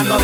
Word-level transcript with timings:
hablando 0.00 0.18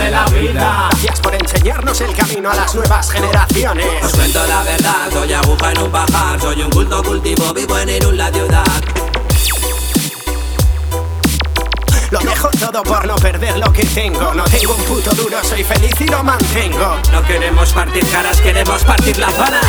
por 1.22 1.34
enseñarnos 1.34 2.00
el 2.00 2.14
camino 2.14 2.50
a 2.50 2.54
las 2.54 2.74
nuevas 2.74 3.10
generaciones. 3.10 3.86
Os 4.02 4.12
cuento 4.12 4.46
la 4.46 4.62
verdad, 4.62 5.10
soy 5.12 5.32
aguja 5.32 5.72
en 5.72 5.82
un 5.82 5.90
pajar 5.90 6.40
Soy 6.40 6.62
un 6.62 6.70
culto 6.70 7.02
cultivo, 7.02 7.52
vivo 7.52 7.78
en 7.78 7.88
Irún 7.90 8.16
la 8.16 8.30
ciudad. 8.30 8.64
Lo 12.10 12.20
dejo 12.20 12.48
todo 12.58 12.82
por 12.84 13.06
no 13.06 13.16
perder 13.16 13.58
lo 13.58 13.72
que 13.72 13.84
tengo. 13.84 14.32
No 14.32 14.44
tengo 14.44 14.74
un 14.74 14.82
puto 14.84 15.10
duro, 15.14 15.38
soy 15.42 15.62
feliz 15.64 15.94
y 16.00 16.06
lo 16.06 16.22
mantengo. 16.22 16.96
No 17.12 17.22
queremos 17.26 17.72
partir 17.72 18.08
caras, 18.08 18.40
queremos 18.40 18.82
partir 18.84 19.18
la 19.18 19.28
zona. 19.28 19.60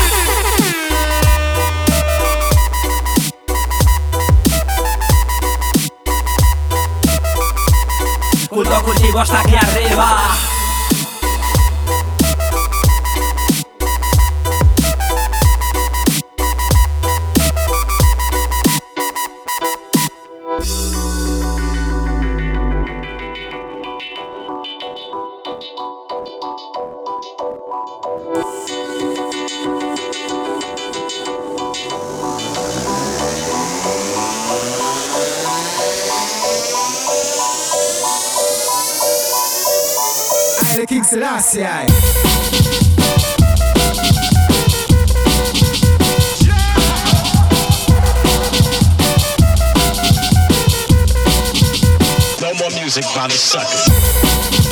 Culto 8.57 8.81
cultivo 8.81 9.19
hasta 9.19 9.41
aquí 9.41 9.55
arriba. 9.55 10.56
Haile 40.77 40.85
King 40.85 41.03
Selassie. 41.03 41.61
No 52.39 52.53
more 52.53 52.69
music 52.79 53.05
by 53.15 53.27
the 53.27 53.33
suckers. 53.33 54.66